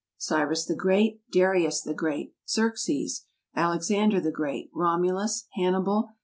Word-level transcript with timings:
Cyrus 0.17 0.65
the 0.65 0.73
Great. 0.73 1.21
Darius 1.31 1.79
the 1.81 1.93
Great. 1.93 2.33
Xerxes. 2.49 3.25
Alexander 3.55 4.19
the 4.19 4.31
Great. 4.31 4.71
Romulus. 4.73 5.45
Hannibal. 5.53 6.15